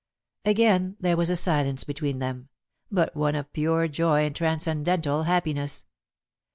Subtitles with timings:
[0.45, 2.49] Again there was a silence between them,
[2.91, 5.85] but one of pure joy and transcendental happiness.